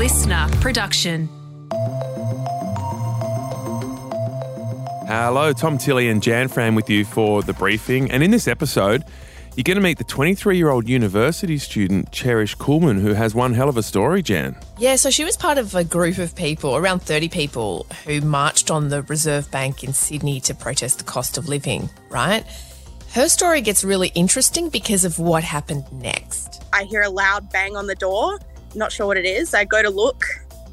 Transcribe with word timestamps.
listener 0.00 0.48
production. 0.62 1.28
Hello, 5.06 5.52
Tom 5.52 5.76
Tilley 5.76 6.08
and 6.08 6.22
Jan 6.22 6.48
Fran 6.48 6.74
with 6.74 6.88
you 6.88 7.04
for 7.04 7.42
the 7.42 7.52
briefing. 7.52 8.10
And 8.10 8.22
in 8.22 8.30
this 8.30 8.48
episode, 8.48 9.04
you're 9.56 9.64
going 9.64 9.76
to 9.76 9.82
meet 9.82 9.98
the 9.98 10.04
23 10.04 10.56
year 10.56 10.70
old 10.70 10.88
university 10.88 11.58
student 11.58 12.12
Cherish 12.12 12.56
Kuehlmann, 12.56 13.02
who 13.02 13.12
has 13.12 13.34
one 13.34 13.52
hell 13.52 13.68
of 13.68 13.76
a 13.76 13.82
story, 13.82 14.22
Jan. 14.22 14.56
Yeah, 14.78 14.96
so 14.96 15.10
she 15.10 15.22
was 15.22 15.36
part 15.36 15.58
of 15.58 15.74
a 15.74 15.84
group 15.84 16.16
of 16.16 16.34
people, 16.34 16.76
around 16.76 17.00
30 17.00 17.28
people, 17.28 17.86
who 18.06 18.22
marched 18.22 18.70
on 18.70 18.88
the 18.88 19.02
Reserve 19.02 19.50
Bank 19.50 19.84
in 19.84 19.92
Sydney 19.92 20.40
to 20.40 20.54
protest 20.54 20.96
the 20.96 21.04
cost 21.04 21.36
of 21.36 21.46
living, 21.46 21.90
right? 22.08 22.46
Her 23.12 23.28
story 23.28 23.60
gets 23.60 23.84
really 23.84 24.12
interesting 24.14 24.70
because 24.70 25.04
of 25.04 25.18
what 25.18 25.44
happened 25.44 25.84
next. 25.92 26.62
I 26.72 26.84
hear 26.84 27.02
a 27.02 27.10
loud 27.10 27.52
bang 27.52 27.76
on 27.76 27.86
the 27.86 27.96
door. 27.96 28.38
Not 28.74 28.92
sure 28.92 29.06
what 29.06 29.16
it 29.16 29.26
is. 29.26 29.54
I 29.54 29.64
go 29.64 29.82
to 29.82 29.90
look. 29.90 30.24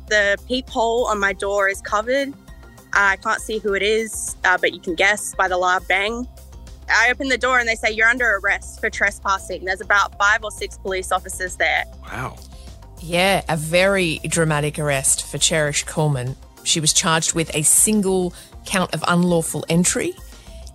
The 0.08 0.38
peephole 0.48 1.06
on 1.08 1.20
my 1.20 1.34
door 1.34 1.68
is 1.68 1.82
covered. 1.82 2.34
I 2.94 3.18
can't 3.18 3.42
see 3.42 3.60
who 3.60 3.73
it 3.73 3.84
is, 3.84 4.36
uh, 4.46 4.58
but 4.58 4.73
you 4.73 4.80
can 4.80 4.96
guess 4.96 5.36
by 5.36 5.48
the 5.48 5.58
loud 5.58 5.88
bang. 5.88 6.28
I 6.90 7.10
open 7.12 7.28
the 7.28 7.38
door 7.38 7.60
and 7.60 7.68
they 7.68 7.76
say, 7.76 7.92
You're 7.92 8.08
under 8.08 8.38
arrest 8.38 8.80
for 8.80 8.90
trespassing. 8.90 9.66
There's 9.66 9.82
about 9.82 10.18
five 10.18 10.44
or 10.44 10.52
six 10.52 10.78
police 10.78 11.12
officers 11.12 11.56
there. 11.58 11.84
Wow. 12.04 12.38
Yeah, 13.00 13.44
a 13.50 13.58
very 13.58 14.20
dramatic 14.28 14.80
arrest 14.80 15.26
for 15.26 15.38
Cherish 15.38 15.86
Kuehlmann. 15.86 16.36
She 16.64 16.80
was 16.80 16.94
charged 16.94 17.34
with 17.34 17.54
a 17.56 17.62
single 17.62 18.34
count 18.66 18.94
of 18.94 19.04
unlawful 19.08 19.66
entry. 19.70 20.14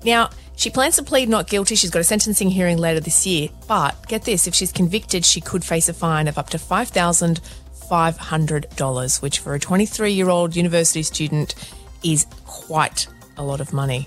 Now, 0.05 0.31
she 0.63 0.71
plans 0.71 0.95
to 0.95 1.03
plead 1.03 1.29
not 1.29 1.49
guilty. 1.49 1.75
She's 1.75 1.91
got 1.91 1.99
a 1.99 2.05
sentencing 2.05 2.49
hearing 2.49 2.79
later 2.79 3.01
this 3.01 3.27
year. 3.27 3.49
But 3.67 4.07
get 4.07 4.23
this 4.23 4.47
if 4.47 4.55
she's 4.55 4.71
convicted, 4.71 5.25
she 5.25 5.41
could 5.41 5.65
face 5.65 5.89
a 5.89 5.93
fine 5.93 6.29
of 6.29 6.39
up 6.39 6.51
to 6.51 6.57
$5,500, 6.57 9.23
which 9.23 9.41
for 9.41 9.55
a 9.55 9.59
23 9.59 10.13
year 10.13 10.29
old 10.29 10.55
university 10.55 11.03
student 11.03 11.57
is 12.05 12.27
quite 12.47 13.09
a 13.37 13.43
lot 13.43 13.61
of 13.61 13.73
money. 13.73 14.07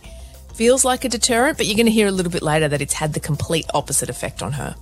Feels 0.53 0.85
like 0.85 1.03
a 1.03 1.09
deterrent, 1.09 1.57
but 1.57 1.65
you're 1.65 1.75
going 1.75 1.87
to 1.87 1.91
hear 1.91 2.07
a 2.07 2.11
little 2.11 2.31
bit 2.31 2.41
later 2.41 2.69
that 2.69 2.81
it's 2.81 2.93
had 2.93 3.11
the 3.11 3.19
complete 3.19 3.65
opposite 3.73 4.09
effect 4.09 4.41
on 4.41 4.53
her. 4.53 4.77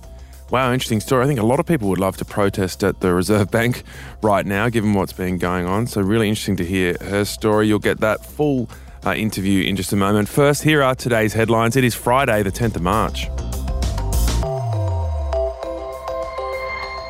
Wow, 0.52 0.72
interesting 0.72 1.00
story. 1.00 1.24
I 1.24 1.26
think 1.26 1.40
a 1.40 1.46
lot 1.46 1.58
of 1.58 1.66
people 1.66 1.88
would 1.88 1.98
love 1.98 2.16
to 2.18 2.24
protest 2.24 2.84
at 2.84 3.00
the 3.00 3.12
Reserve 3.12 3.50
Bank 3.50 3.82
right 4.22 4.46
now, 4.46 4.68
given 4.68 4.94
what's 4.94 5.12
been 5.12 5.38
going 5.38 5.66
on. 5.66 5.88
So, 5.88 6.02
really 6.02 6.28
interesting 6.28 6.54
to 6.58 6.64
hear 6.64 6.96
her 7.00 7.24
story. 7.24 7.66
You'll 7.66 7.80
get 7.80 7.98
that 7.98 8.24
full 8.24 8.70
uh, 9.06 9.14
interview 9.14 9.64
in 9.64 9.76
just 9.76 9.92
a 9.92 9.96
moment. 9.96 10.28
First, 10.28 10.62
here 10.62 10.82
are 10.82 10.94
today's 10.94 11.32
headlines. 11.32 11.76
It 11.76 11.84
is 11.84 11.94
Friday, 11.94 12.42
the 12.42 12.52
10th 12.52 12.76
of 12.76 12.82
March. 12.82 13.28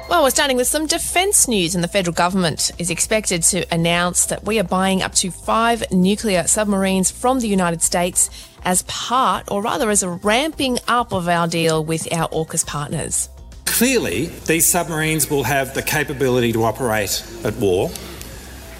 Well, 0.08 0.22
we're 0.22 0.30
starting 0.30 0.56
with 0.56 0.68
some 0.68 0.86
defence 0.86 1.48
news, 1.48 1.74
and 1.74 1.82
the 1.82 1.88
federal 1.88 2.14
government 2.14 2.70
is 2.78 2.88
expected 2.88 3.42
to 3.44 3.64
announce 3.74 4.26
that 4.26 4.44
we 4.44 4.60
are 4.60 4.64
buying 4.64 5.02
up 5.02 5.12
to 5.16 5.30
five 5.30 5.82
nuclear 5.90 6.46
submarines 6.46 7.10
from 7.10 7.40
the 7.40 7.48
United 7.48 7.82
States 7.82 8.30
as 8.64 8.82
part, 8.82 9.50
or 9.50 9.60
rather 9.60 9.90
as 9.90 10.02
a 10.02 10.10
ramping 10.10 10.78
up 10.86 11.12
of 11.12 11.28
our 11.28 11.48
deal 11.48 11.84
with 11.84 12.12
our 12.12 12.28
AUKUS 12.28 12.64
partners. 12.64 13.28
Clearly, 13.64 14.26
these 14.46 14.66
submarines 14.66 15.28
will 15.28 15.42
have 15.42 15.74
the 15.74 15.82
capability 15.82 16.52
to 16.52 16.62
operate 16.62 17.24
at 17.42 17.56
war, 17.56 17.90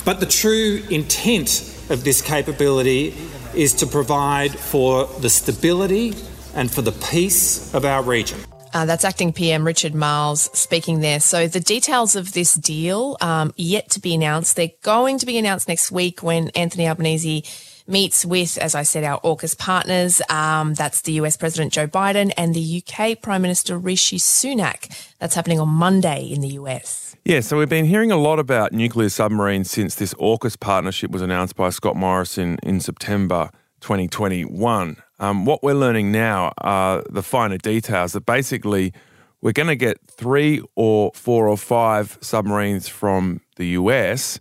but 0.05 0.21
the 0.21 0.27
true 0.27 0.85
intent 0.89 1.74
of 1.91 2.05
this 2.05 2.23
capability 2.23 3.15
is 3.55 3.73
to 3.75 3.87
provide 3.87 4.59
for 4.59 5.07
the 5.21 5.31
stability 5.31 6.15
and 6.55 6.71
for 6.71 6.83
the 6.83 6.93
peace 6.93 7.73
of 7.75 7.85
our 7.85 8.03
region. 8.03 8.39
Uh, 8.73 8.85
that's 8.85 9.05
acting 9.05 9.33
PM 9.33 9.65
Richard 9.65 9.95
Marles 9.95 10.51
speaking 10.53 10.99
there. 10.99 11.21
So 11.21 11.47
the 11.47 11.61
details 11.61 12.17
of 12.17 12.33
this 12.33 12.55
deal 12.55 13.17
um, 13.21 13.53
yet 13.57 13.89
to 13.91 14.01
be 14.01 14.15
announced. 14.15 14.57
They're 14.57 14.71
going 14.83 15.19
to 15.19 15.27
be 15.27 15.39
announced 15.39 15.69
next 15.69 15.93
week 15.93 16.25
when 16.25 16.49
Anthony 16.51 16.89
Albanese 16.89 17.45
meets 17.87 18.25
with, 18.25 18.57
as 18.59 18.75
I 18.75 18.83
said, 18.83 19.05
our 19.05 19.21
AUKUS 19.21 19.59
partners. 19.59 20.21
Um, 20.29 20.75
that's 20.75 21.03
the 21.03 21.13
US 21.13 21.37
President 21.37 21.73
Joe 21.73 21.87
Biden 21.87 22.33
and 22.37 22.55
the 22.55 22.83
UK 22.83 23.21
Prime 23.21 23.43
Minister 23.43 23.79
Rishi 23.79 24.19
Sunak. 24.19 25.13
That's 25.19 25.35
happening 25.35 25.61
on 25.61 25.69
Monday 25.69 26.25
in 26.25 26.41
the 26.41 26.49
US. 26.61 27.17
Yeah, 27.25 27.41
so 27.41 27.59
we've 27.59 27.69
been 27.69 27.87
hearing 27.87 28.11
a 28.11 28.17
lot 28.17 28.39
about 28.39 28.73
nuclear 28.73 29.09
submarines 29.09 29.71
since 29.71 29.95
this 29.95 30.15
AUKUS 30.15 30.59
partnership 30.59 31.11
was 31.11 31.23
announced 31.23 31.57
by 31.57 31.71
Scott 31.71 31.97
Morrison 31.97 32.59
in 32.63 32.81
September 32.81 33.51
2021. 33.81 34.97
Um, 35.19 35.45
what 35.45 35.63
we're 35.63 35.75
learning 35.75 36.11
now 36.11 36.53
are 36.59 37.03
the 37.09 37.23
finer 37.23 37.59
details 37.59 38.13
that 38.13 38.27
basically 38.27 38.93
we're 39.41 39.53
going 39.53 39.69
to 39.69 39.77
get 39.77 39.99
three 40.07 40.63
or 40.75 41.13
four 41.15 41.49
or 41.49 41.59
five 41.59 42.19
submarines 42.21 42.89
from 42.89 43.41
the 43.57 43.69
US, 43.69 44.41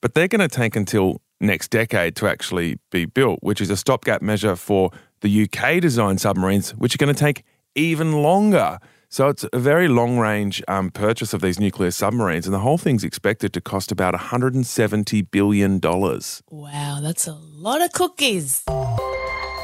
but 0.00 0.14
they're 0.14 0.28
going 0.28 0.46
to 0.46 0.54
take 0.54 0.76
until 0.76 1.20
next 1.40 1.68
decade 1.68 2.16
to 2.16 2.28
actually 2.28 2.78
be 2.90 3.04
built, 3.04 3.38
which 3.42 3.60
is 3.60 3.70
a 3.70 3.76
stopgap 3.76 4.22
measure 4.22 4.56
for 4.56 4.90
the 5.20 5.44
UK 5.44 5.80
designed 5.80 6.20
submarines, 6.20 6.70
which 6.72 6.94
are 6.94 6.98
going 6.98 7.14
to 7.14 7.18
take 7.18 7.44
even 7.74 8.22
longer. 8.22 8.78
So 9.08 9.28
it's 9.28 9.44
a 9.52 9.58
very 9.58 9.88
long 9.88 10.18
range 10.18 10.62
um, 10.68 10.90
purchase 10.90 11.32
of 11.32 11.40
these 11.40 11.58
nuclear 11.58 11.90
submarines, 11.90 12.46
and 12.46 12.54
the 12.54 12.60
whole 12.60 12.78
thing's 12.78 13.02
expected 13.02 13.52
to 13.54 13.60
cost 13.60 13.90
about 13.90 14.14
$170 14.14 15.30
billion. 15.32 15.80
Wow, 15.80 17.00
that's 17.02 17.26
a 17.26 17.32
lot 17.32 17.82
of 17.82 17.92
cookies. 17.92 18.62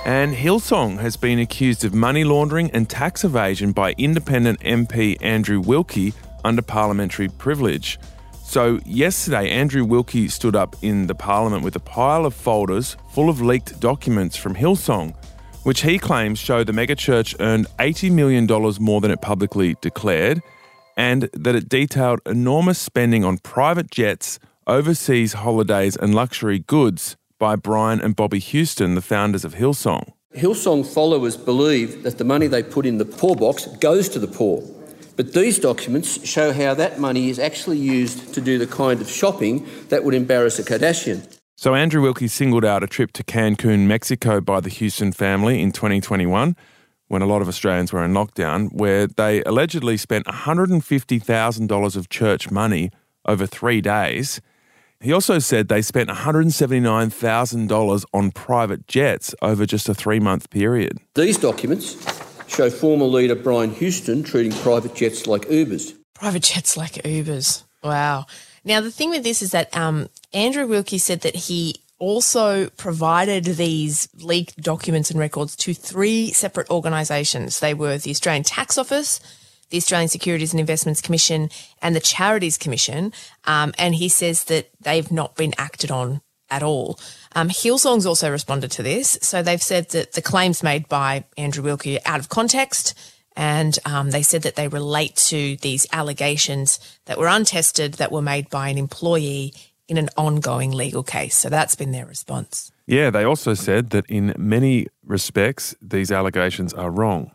And 0.04 0.34
Hillsong 0.34 0.98
has 0.98 1.16
been 1.16 1.38
accused 1.38 1.84
of 1.84 1.94
money 1.94 2.24
laundering 2.24 2.70
and 2.72 2.88
tax 2.88 3.24
evasion 3.24 3.72
by 3.72 3.92
independent 3.98 4.60
MP 4.60 5.16
Andrew 5.20 5.60
Wilkie 5.60 6.12
under 6.44 6.62
parliamentary 6.62 7.28
privilege. 7.28 7.98
So, 8.48 8.78
yesterday, 8.86 9.50
Andrew 9.50 9.84
Wilkie 9.84 10.28
stood 10.28 10.54
up 10.54 10.76
in 10.80 11.08
the 11.08 11.16
parliament 11.16 11.64
with 11.64 11.74
a 11.74 11.80
pile 11.80 12.24
of 12.24 12.32
folders 12.32 12.96
full 13.10 13.28
of 13.28 13.42
leaked 13.42 13.80
documents 13.80 14.36
from 14.36 14.54
Hillsong, 14.54 15.14
which 15.64 15.82
he 15.82 15.98
claims 15.98 16.38
show 16.38 16.62
the 16.62 16.72
megachurch 16.72 17.34
earned 17.40 17.66
$80 17.80 18.12
million 18.12 18.46
more 18.80 19.00
than 19.00 19.10
it 19.10 19.20
publicly 19.20 19.74
declared, 19.82 20.40
and 20.96 21.28
that 21.32 21.56
it 21.56 21.68
detailed 21.68 22.20
enormous 22.24 22.78
spending 22.78 23.24
on 23.24 23.38
private 23.38 23.90
jets, 23.90 24.38
overseas 24.68 25.32
holidays, 25.34 25.96
and 25.96 26.14
luxury 26.14 26.60
goods 26.60 27.16
by 27.40 27.56
Brian 27.56 28.00
and 28.00 28.14
Bobbie 28.14 28.38
Houston, 28.38 28.94
the 28.94 29.02
founders 29.02 29.44
of 29.44 29.56
Hillsong. 29.56 30.12
Hillsong 30.36 30.86
followers 30.86 31.36
believe 31.36 32.04
that 32.04 32.16
the 32.16 32.24
money 32.24 32.46
they 32.46 32.62
put 32.62 32.86
in 32.86 32.98
the 32.98 33.04
poor 33.04 33.34
box 33.34 33.66
goes 33.80 34.08
to 34.10 34.20
the 34.20 34.28
poor. 34.28 34.62
But 35.16 35.32
these 35.32 35.58
documents 35.58 36.28
show 36.28 36.52
how 36.52 36.74
that 36.74 37.00
money 37.00 37.30
is 37.30 37.38
actually 37.38 37.78
used 37.78 38.34
to 38.34 38.40
do 38.40 38.58
the 38.58 38.66
kind 38.66 39.00
of 39.00 39.08
shopping 39.08 39.66
that 39.88 40.04
would 40.04 40.14
embarrass 40.14 40.58
a 40.58 40.62
Kardashian. 40.62 41.26
So, 41.56 41.74
Andrew 41.74 42.02
Wilkie 42.02 42.28
singled 42.28 42.66
out 42.66 42.82
a 42.82 42.86
trip 42.86 43.12
to 43.12 43.24
Cancun, 43.24 43.86
Mexico 43.86 44.42
by 44.42 44.60
the 44.60 44.68
Houston 44.68 45.10
family 45.10 45.62
in 45.62 45.72
2021 45.72 46.54
when 47.08 47.22
a 47.22 47.26
lot 47.26 47.40
of 47.40 47.48
Australians 47.48 47.92
were 47.92 48.04
in 48.04 48.12
lockdown, 48.12 48.72
where 48.72 49.06
they 49.06 49.42
allegedly 49.44 49.96
spent 49.96 50.26
$150,000 50.26 51.96
of 51.96 52.08
church 52.08 52.50
money 52.50 52.90
over 53.24 53.46
three 53.46 53.80
days. 53.80 54.40
He 55.00 55.12
also 55.12 55.38
said 55.38 55.68
they 55.68 55.82
spent 55.82 56.08
$179,000 56.08 58.04
on 58.12 58.30
private 58.32 58.88
jets 58.88 59.34
over 59.42 59.66
just 59.66 59.88
a 59.88 59.94
three 59.94 60.20
month 60.20 60.50
period. 60.50 60.98
These 61.14 61.38
documents 61.38 61.94
show 62.56 62.70
former 62.70 63.04
leader 63.04 63.34
Brian 63.34 63.70
Houston 63.74 64.22
treating 64.22 64.50
private 64.62 64.94
jets 64.94 65.26
like 65.26 65.42
Ubers. 65.42 65.92
Private 66.14 66.42
jets 66.42 66.74
like 66.74 66.92
Ubers. 66.94 67.64
Wow. 67.84 68.24
Now, 68.64 68.80
the 68.80 68.90
thing 68.90 69.10
with 69.10 69.24
this 69.24 69.42
is 69.42 69.50
that 69.50 69.76
um, 69.76 70.08
Andrew 70.32 70.66
Wilkie 70.66 70.96
said 70.96 71.20
that 71.20 71.36
he 71.36 71.76
also 71.98 72.70
provided 72.70 73.44
these 73.44 74.08
leaked 74.14 74.56
documents 74.62 75.10
and 75.10 75.20
records 75.20 75.54
to 75.56 75.74
three 75.74 76.32
separate 76.32 76.70
organisations. 76.70 77.60
They 77.60 77.74
were 77.74 77.98
the 77.98 78.10
Australian 78.10 78.44
Tax 78.44 78.78
Office, 78.78 79.20
the 79.68 79.76
Australian 79.76 80.08
Securities 80.08 80.54
and 80.54 80.60
Investments 80.60 81.02
Commission, 81.02 81.50
and 81.82 81.94
the 81.94 82.00
Charities 82.00 82.56
Commission. 82.56 83.12
Um, 83.44 83.74
and 83.76 83.96
he 83.96 84.08
says 84.08 84.44
that 84.44 84.70
they've 84.80 85.12
not 85.12 85.36
been 85.36 85.52
acted 85.58 85.90
on 85.90 86.22
at 86.50 86.62
all. 86.62 86.98
Um, 87.34 87.48
Hillsong's 87.48 88.06
also 88.06 88.30
responded 88.30 88.70
to 88.72 88.82
this. 88.82 89.18
So 89.22 89.42
they've 89.42 89.62
said 89.62 89.90
that 89.90 90.12
the 90.12 90.22
claims 90.22 90.62
made 90.62 90.88
by 90.88 91.24
Andrew 91.36 91.64
Wilkie 91.64 91.96
are 91.98 92.06
out 92.06 92.20
of 92.20 92.28
context. 92.28 92.94
And 93.36 93.78
um, 93.84 94.10
they 94.10 94.22
said 94.22 94.42
that 94.42 94.56
they 94.56 94.68
relate 94.68 95.16
to 95.28 95.56
these 95.56 95.86
allegations 95.92 96.78
that 97.04 97.18
were 97.18 97.26
untested 97.26 97.94
that 97.94 98.10
were 98.10 98.22
made 98.22 98.48
by 98.48 98.68
an 98.68 98.78
employee 98.78 99.52
in 99.88 99.98
an 99.98 100.08
ongoing 100.16 100.72
legal 100.72 101.02
case. 101.02 101.36
So 101.36 101.48
that's 101.48 101.74
been 101.74 101.92
their 101.92 102.06
response. 102.06 102.72
Yeah, 102.86 103.10
they 103.10 103.24
also 103.24 103.54
said 103.54 103.90
that 103.90 104.06
in 104.06 104.34
many 104.38 104.86
respects, 105.04 105.74
these 105.82 106.10
allegations 106.10 106.72
are 106.72 106.90
wrong. 106.90 107.32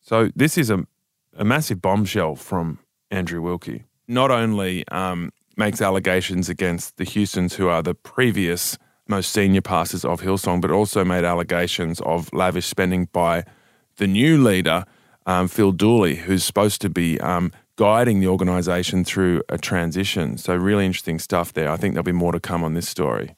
So 0.00 0.30
this 0.36 0.56
is 0.56 0.70
a, 0.70 0.86
a 1.36 1.44
massive 1.44 1.82
bombshell 1.82 2.36
from 2.36 2.78
Andrew 3.10 3.42
Wilkie. 3.42 3.84
Not 4.06 4.30
only 4.30 4.86
um, 4.88 5.32
makes 5.56 5.80
allegations 5.80 6.48
against 6.48 6.96
the 6.96 7.04
Houstons, 7.04 7.54
who 7.54 7.68
are 7.68 7.82
the 7.82 7.94
previous 7.94 8.78
most 9.08 9.32
senior 9.32 9.60
pastors 9.60 10.04
of 10.04 10.20
Hillsong, 10.20 10.60
but 10.60 10.70
also 10.70 11.04
made 11.04 11.24
allegations 11.24 12.00
of 12.00 12.32
lavish 12.32 12.66
spending 12.66 13.06
by 13.12 13.44
the 13.96 14.06
new 14.06 14.42
leader, 14.42 14.84
um, 15.26 15.48
Phil 15.48 15.72
Dooley, 15.72 16.16
who's 16.16 16.44
supposed 16.44 16.80
to 16.82 16.90
be 16.90 17.20
um, 17.20 17.52
guiding 17.76 18.20
the 18.20 18.26
organisation 18.26 19.04
through 19.04 19.42
a 19.48 19.58
transition. 19.58 20.36
So, 20.38 20.54
really 20.54 20.84
interesting 20.84 21.18
stuff 21.18 21.52
there. 21.52 21.70
I 21.70 21.76
think 21.76 21.94
there'll 21.94 22.04
be 22.04 22.12
more 22.12 22.32
to 22.32 22.40
come 22.40 22.64
on 22.64 22.74
this 22.74 22.88
story. 22.88 23.34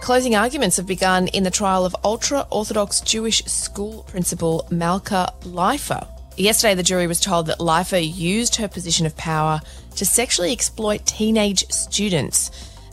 Closing 0.00 0.34
arguments 0.34 0.76
have 0.78 0.86
begun 0.86 1.28
in 1.28 1.44
the 1.44 1.50
trial 1.50 1.84
of 1.84 1.94
ultra 2.02 2.46
Orthodox 2.50 3.00
Jewish 3.00 3.44
school 3.44 4.02
principal 4.04 4.66
Malka 4.70 5.32
Leifer. 5.42 6.08
Yesterday, 6.36 6.74
the 6.74 6.82
jury 6.82 7.06
was 7.06 7.20
told 7.20 7.46
that 7.46 7.58
Leifer 7.58 8.00
used 8.00 8.56
her 8.56 8.66
position 8.66 9.04
of 9.04 9.14
power 9.16 9.60
to 10.00 10.06
sexually 10.06 10.50
exploit 10.50 11.04
teenage 11.04 11.62
students. 11.68 12.50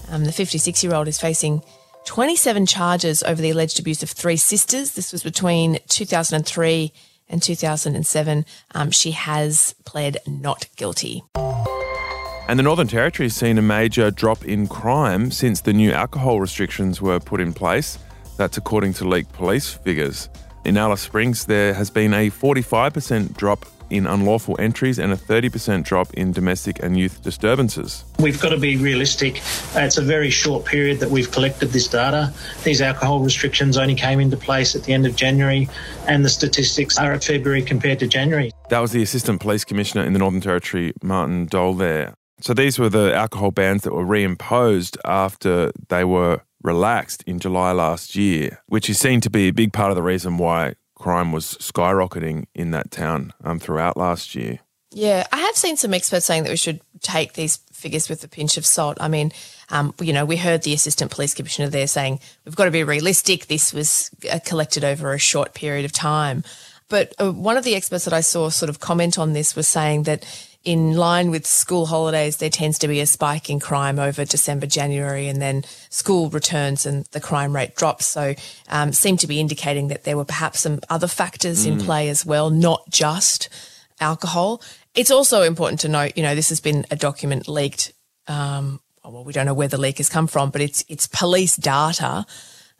Um, 0.10 0.26
the 0.26 0.34
56 0.34 0.84
year 0.84 0.94
old 0.94 1.08
is 1.08 1.18
facing 1.18 1.62
27 2.04 2.66
charges 2.66 3.24
over 3.24 3.42
the 3.42 3.50
alleged 3.50 3.80
abuse 3.80 4.04
of 4.04 4.10
three 4.10 4.36
sisters. 4.36 4.92
This 4.92 5.14
was 5.14 5.24
between 5.24 5.80
2003 5.88 6.92
and 7.30 7.42
2007. 7.42 8.46
Um, 8.76 8.92
she 8.92 9.12
has 9.12 9.74
pled 9.86 10.18
not 10.28 10.68
guilty. 10.76 11.24
And 12.50 12.60
the 12.60 12.64
Northern 12.64 12.90
Territory 12.90 13.28
has 13.28 13.36
seen 13.38 13.58
a 13.58 13.62
major 13.62 14.12
drop 14.12 14.44
in 14.44 14.68
crime 14.68 15.32
since 15.32 15.62
the 15.62 15.72
new 15.72 15.94
alcohol 15.94 16.42
restrictions 16.42 17.02
were 17.02 17.22
put 17.22 17.40
in 17.40 17.54
place. 17.54 17.98
That's 18.36 18.58
according 18.58 18.96
to 18.96 19.08
leaked 19.08 19.32
police 19.32 19.70
figures. 19.70 20.28
In 20.66 20.76
Alice 20.76 21.02
Springs, 21.04 21.46
there 21.46 21.74
has 21.74 21.90
been 21.90 22.14
a 22.14 22.30
45% 22.30 23.38
drop 23.38 23.66
in 23.90 24.08
unlawful 24.08 24.56
entries 24.60 25.00
and 25.00 25.12
a 25.12 25.16
30% 25.16 25.84
drop 25.84 26.14
in 26.14 26.32
domestic 26.32 26.82
and 26.84 26.98
youth 26.98 27.22
disturbances. 27.22 28.04
We've 28.20 28.40
got 28.40 28.50
to 28.50 28.58
be 28.58 28.78
realistic. 28.78 29.42
It's 29.76 29.98
a 29.98 30.02
very 30.02 30.30
short 30.30 30.66
period 30.66 31.00
that 31.00 31.10
we've 31.10 31.32
collected 31.32 31.68
this 31.68 31.88
data. 31.88 32.34
These 32.64 32.82
alcohol 32.82 33.20
restrictions 33.20 33.78
only 33.78 33.96
came 33.96 34.20
into 34.20 34.38
place 34.38 34.76
at 34.76 34.84
the 34.84 34.94
end 34.94 35.06
of 35.06 35.16
January, 35.16 35.70
and 36.08 36.24
the 36.24 36.30
statistics 36.30 36.98
are 36.98 37.12
at 37.14 37.24
February 37.24 37.62
compared 37.62 38.00
to 38.00 38.08
January. 38.08 38.52
That 38.70 38.80
was 38.80 38.92
the 38.92 39.02
Assistant 39.02 39.42
Police 39.42 39.64
Commissioner 39.64 40.04
in 40.06 40.14
the 40.14 40.20
Northern 40.20 40.42
Territory, 40.42 40.94
Martin 41.02 41.46
Dole, 41.46 41.74
there. 41.74 42.14
So 42.40 42.54
these 42.54 42.78
were 42.78 42.90
the 42.90 43.16
alcohol 43.16 43.52
bans 43.52 43.84
that 43.84 43.94
were 43.94 44.06
reimposed 44.06 44.98
after 45.06 45.72
they 45.90 46.04
were 46.04 46.42
relaxed 46.62 47.24
in 47.26 47.40
July 47.40 47.72
last 47.72 48.16
year, 48.16 48.62
which 48.68 48.90
is 48.90 49.00
seen 49.00 49.22
to 49.22 49.30
be 49.30 49.48
a 49.48 49.54
big 49.54 49.74
part 49.74 49.90
of 49.90 49.96
the 49.96 50.04
reason 50.04 50.38
why 50.38 50.74
crime 50.98 51.32
was 51.32 51.58
skyrocketing 51.60 52.46
in 52.56 52.72
that 52.72 52.92
town 52.92 53.34
um, 53.44 53.60
throughout 53.60 53.98
last 53.98 54.36
year. 54.36 54.60
Yeah, 54.92 55.28
I 55.32 55.38
have 55.38 55.56
seen 55.56 55.78
some 55.78 55.94
experts 55.94 56.26
saying 56.26 56.44
that 56.44 56.50
we 56.50 56.58
should 56.58 56.82
take 57.02 57.34
these 57.34 57.58
figures 57.72 58.10
with 58.10 58.24
a 58.24 58.28
pinch 58.28 58.58
of 58.58 58.66
salt. 58.66 58.98
I 59.00 59.08
mean, 59.08 59.32
um, 59.70 59.94
you 60.00 60.14
know, 60.14 60.26
we 60.26 60.38
heard 60.38 60.64
the 60.64 60.74
assistant 60.74 61.12
police 61.12 61.34
commissioner 61.34 61.70
there 61.70 61.88
saying 61.88 62.20
we've 62.46 62.56
got 62.56 62.66
to 62.66 62.72
be 62.72 62.84
realistic. 62.84 63.48
This 63.48 63.74
was 63.74 64.10
uh, 64.32 64.40
collected 64.44 64.84
over 64.84 65.14
a 65.14 65.20
short 65.20 65.54
period 65.54 65.86
of 65.86 65.92
time. 65.92 66.44
But 66.90 67.14
uh, 67.20 67.32
one 67.32 67.58
of 67.58 67.64
the 67.64 67.76
experts 67.76 68.06
that 68.06 68.14
I 68.14 68.22
saw 68.22 68.50
sort 68.50 68.70
of 68.70 68.80
comment 68.80 69.20
on 69.20 69.34
this 69.34 69.56
was 69.56 69.68
saying 69.68 70.04
that 70.04 70.26
in 70.68 70.98
line 70.98 71.32
with 71.32 71.48
school 71.48 71.86
holidays, 71.86 72.38
there 72.38 72.50
tends 72.50 72.78
to 72.80 72.90
be 72.90 73.00
a 73.00 73.06
spike 73.06 73.50
in 73.50 73.58
crime 73.58 74.00
over 74.00 74.26
December, 74.26 74.68
January, 74.68 75.30
and 75.30 75.42
then 75.42 75.64
school 75.90 76.30
returns 76.30 76.86
and 76.86 77.06
the 77.14 77.22
crime 77.22 77.56
rate 77.56 77.74
drops. 77.78 78.06
So, 78.06 78.36
um, 78.68 78.92
seemed 78.92 79.22
to 79.22 79.28
be 79.28 79.40
indicating 79.40 79.88
that 79.88 80.04
there 80.04 80.18
were 80.18 80.26
perhaps 80.26 80.60
some 80.60 80.82
other 80.90 81.08
factors 81.08 81.66
mm. 81.66 81.72
in 81.72 81.80
play 81.80 82.10
as 82.10 82.26
well, 82.26 82.50
not 82.50 82.84
just 82.90 83.48
alcohol. 84.02 84.62
It's 84.94 85.10
also 85.10 85.44
important 85.44 85.80
to 85.82 85.88
note, 85.88 86.18
you 86.18 86.24
know, 86.24 86.36
this 86.36 86.50
has 86.50 86.60
been 86.60 86.86
a 86.92 86.98
document 86.98 87.48
leaked. 87.48 87.94
Um, 88.28 88.82
well, 89.06 89.24
we 89.24 89.32
don't 89.32 89.46
know 89.46 89.54
where 89.54 89.70
the 89.70 89.80
leak 89.80 90.00
has 90.00 90.10
come 90.10 90.28
from, 90.28 90.50
but 90.50 90.60
it's 90.60 90.84
it's 90.90 91.08
police 91.08 91.56
data, 91.56 92.26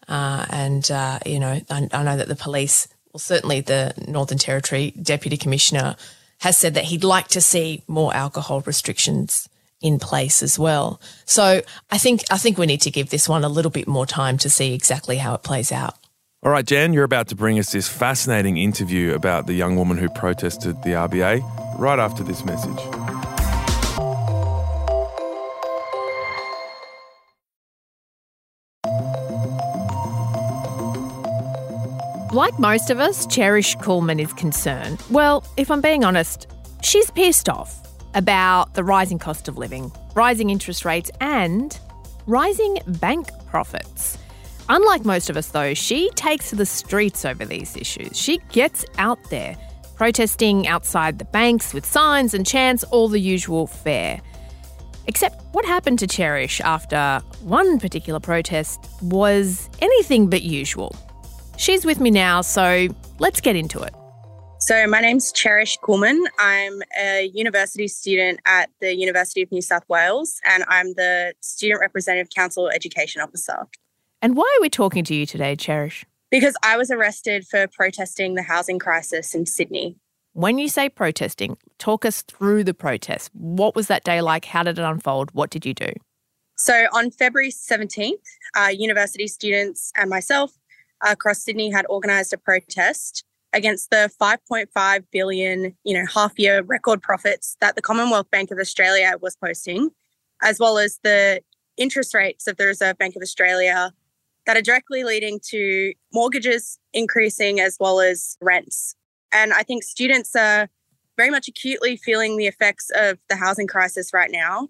uh, 0.10 0.46
and 0.50 0.92
uh, 0.92 1.20
you 1.26 1.40
know, 1.40 1.62
I, 1.70 1.88
I 1.94 2.04
know 2.04 2.18
that 2.18 2.28
the 2.28 2.36
police, 2.36 2.90
well, 3.14 3.20
certainly 3.20 3.62
the 3.62 3.94
Northern 4.10 4.38
Territory 4.38 4.92
Deputy 5.02 5.38
Commissioner 5.38 5.96
has 6.40 6.58
said 6.58 6.74
that 6.76 6.86
he'd 6.86 7.04
like 7.04 7.28
to 7.30 7.42
see 7.42 7.84
more 7.88 8.14
alcohol 8.14 8.62
restrictions 8.62 9.50
in 9.82 10.00
place 10.00 10.42
as 10.42 10.58
well. 10.58 11.00
So 11.26 11.62
I 11.92 11.98
think 11.98 12.24
I 12.32 12.38
think 12.38 12.58
we 12.58 12.66
need 12.66 12.82
to 12.82 12.92
give 12.92 13.10
this 13.10 13.30
one 13.30 13.44
a 13.44 13.50
little 13.50 13.72
bit 13.72 13.88
more 13.88 14.06
time 14.06 14.38
to 14.40 14.50
see 14.50 14.74
exactly 14.74 15.18
how 15.18 15.36
it 15.36 15.44
plays 15.44 15.72
out. 15.72 15.96
All 16.44 16.52
right, 16.52 16.66
Jan, 16.66 16.94
you're 16.94 17.04
about 17.04 17.28
to 17.30 17.36
bring 17.36 17.58
us 17.58 17.72
this 17.72 17.88
fascinating 17.88 18.58
interview 18.58 19.14
about 19.14 19.48
the 19.48 19.54
young 19.54 19.76
woman 19.76 19.98
who 19.98 20.08
protested 20.10 20.82
the 20.84 20.92
RBA 20.92 21.80
right 21.80 22.00
after 22.00 22.24
this 22.24 22.46
message. 22.46 23.07
Like 32.38 32.60
most 32.60 32.92
of 32.92 33.00
us, 33.00 33.26
Cherish 33.26 33.76
Kuehlmann 33.78 34.22
is 34.22 34.32
concerned. 34.32 35.02
Well, 35.10 35.44
if 35.58 35.72
I'm 35.72 35.82
being 35.82 36.04
honest, 36.04 36.46
she's 36.84 37.10
pissed 37.10 37.50
off 37.50 37.82
about 38.14 38.76
the 38.76 38.84
rising 38.84 39.18
cost 39.18 39.48
of 39.48 39.58
living, 39.58 39.92
rising 40.14 40.52
interest 40.52 40.86
rates, 40.86 41.10
and 41.20 41.76
rising 42.28 42.78
bank 42.86 43.30
profits. 43.48 44.20
Unlike 44.70 45.04
most 45.04 45.32
of 45.32 45.36
us, 45.36 45.48
though, 45.48 45.74
she 45.74 46.12
takes 46.12 46.52
to 46.52 46.56
the 46.56 46.68
streets 46.68 47.26
over 47.26 47.44
these 47.44 47.76
issues. 47.76 48.16
She 48.16 48.38
gets 48.52 48.86
out 49.00 49.18
there, 49.32 49.58
protesting 49.96 50.68
outside 50.68 51.18
the 51.18 51.26
banks 51.26 51.74
with 51.74 51.88
signs 51.88 52.36
and 52.36 52.46
chants, 52.46 52.84
all 52.84 53.08
the 53.08 53.20
usual 53.20 53.66
fare. 53.66 54.22
Except 55.08 55.42
what 55.54 55.66
happened 55.66 55.98
to 55.98 56.08
Cherish 56.08 56.62
after 56.62 57.20
one 57.42 57.80
particular 57.80 58.20
protest 58.20 58.88
was 59.02 59.72
anything 59.82 60.30
but 60.30 60.44
usual. 60.44 60.96
She's 61.58 61.86
with 61.86 62.00
me 62.00 62.12
now, 62.12 62.42
so 62.42 62.88
let's 63.18 63.42
get 63.42 63.56
into 63.56 63.82
it. 63.82 63.94
So, 64.60 64.86
my 64.88 65.02
name's 65.02 65.32
Cherish 65.32 65.78
Kuehlmann. 65.80 66.24
I'm 66.40 66.82
a 67.00 67.32
university 67.34 67.88
student 67.88 68.40
at 68.46 68.70
the 68.80 68.96
University 68.96 69.42
of 69.42 69.52
New 69.52 69.62
South 69.62 69.84
Wales, 69.88 70.40
and 70.46 70.64
I'm 70.68 70.94
the 70.94 71.34
Student 71.42 71.80
Representative 71.82 72.30
Council 72.30 72.70
Education 72.70 73.22
Officer. 73.22 73.68
And 74.22 74.36
why 74.36 74.44
are 74.58 74.62
we 74.62 74.70
talking 74.70 75.04
to 75.06 75.16
you 75.16 75.26
today, 75.26 75.56
Cherish? 75.56 76.06
Because 76.30 76.56
I 76.64 76.78
was 76.78 76.92
arrested 76.92 77.48
for 77.48 77.68
protesting 77.68 78.36
the 78.36 78.44
housing 78.44 78.78
crisis 78.78 79.34
in 79.34 79.46
Sydney. 79.48 79.96
When 80.34 80.60
you 80.60 80.70
say 80.70 80.90
protesting, 80.90 81.58
talk 81.80 82.06
us 82.06 82.22
through 82.22 82.66
the 82.66 82.74
protest. 82.76 83.32
What 83.34 83.76
was 83.76 83.88
that 83.88 84.04
day 84.04 84.22
like? 84.22 84.46
How 84.46 84.62
did 84.62 84.78
it 84.78 84.84
unfold? 84.84 85.32
What 85.34 85.50
did 85.50 85.66
you 85.66 85.74
do? 85.74 85.92
So, 86.56 86.86
on 86.94 87.10
February 87.10 87.52
17th, 87.52 88.14
uh, 88.56 88.70
university 88.70 89.28
students 89.28 89.92
and 89.96 90.10
myself 90.10 90.52
across 91.06 91.44
Sydney 91.44 91.72
had 91.72 91.86
organised 91.88 92.34
a 92.34 92.38
protest 92.38 93.24
against 93.54 93.90
the 93.90 94.10
5.5 94.22 95.04
billion, 95.12 95.76
you 95.84 95.98
know, 95.98 96.06
half 96.14 96.38
year 96.38 96.62
record 96.64 97.02
profits 97.02 97.58
that 97.62 97.76
the 97.76 97.82
Commonwealth 97.82 98.30
Bank 98.30 98.52
of 98.52 98.60
Australia 98.60 99.14
was 99.22 99.36
posting, 99.36 99.90
as 100.42 100.60
well 100.60 100.78
as 100.78 101.00
the 101.04 101.42
interest 101.78 102.14
rates 102.14 102.48
of 102.48 102.58
the 102.58 102.66
Reserve 102.66 102.98
Bank 102.98 103.16
of 103.16 103.22
Australia 103.22 103.92
that 104.46 104.58
are 104.58 104.62
directly 104.62 105.04
leading 105.04 105.40
to 105.50 105.94
mortgages 106.14 106.80
increasing 106.94 107.60
as 107.60 107.78
well 107.80 108.00
as 108.00 108.38
rents. 108.42 108.96
And 109.32 109.54
I 109.54 109.64
think 109.64 109.84
students 109.84 110.36
are 110.36 110.70
very 111.18 111.30
much 111.30 111.48
acutely 111.48 111.98
feeling 111.98 112.38
the 112.38 112.48
effects 112.48 112.90
of 112.96 113.18
the 113.30 113.36
housing 113.36 113.68
crisis 113.68 114.14
right 114.14 114.32
now. 114.32 114.70